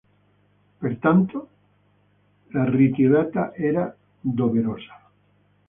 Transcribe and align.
Pertanto 0.79 1.47
la 2.53 2.67
ritirata 2.67 3.53
era 3.53 3.95
doverosa. 4.19 4.99